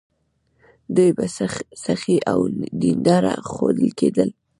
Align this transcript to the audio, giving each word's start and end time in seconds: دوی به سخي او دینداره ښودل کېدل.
دوی 0.95 1.11
به 1.17 1.25
سخي 1.87 2.17
او 2.31 2.39
دینداره 2.81 3.33
ښودل 3.51 3.89
کېدل. 3.99 4.29